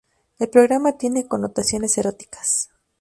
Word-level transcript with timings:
El 0.39 0.49
programa 0.49 0.97
tiene 0.97 1.27
connotaciones 1.27 1.95
eróticas. 1.99 2.71